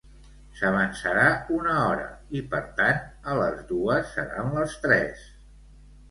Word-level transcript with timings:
S'avançarà 0.59 1.25
una 1.57 1.73
hora, 1.81 2.07
i 2.39 2.41
per 2.53 2.61
tant, 2.79 3.03
a 3.33 3.35
les 3.41 3.59
dues 3.73 4.09
seran 4.15 4.49
les 4.55 4.73
tres. 4.87 5.21